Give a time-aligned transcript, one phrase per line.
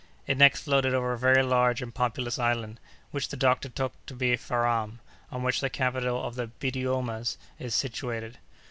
[0.25, 2.79] It next floated over a very large and populous island,
[3.11, 4.97] which the doctor took to be Farram,
[5.31, 8.39] on which the capital of the Biddiomahs is situated.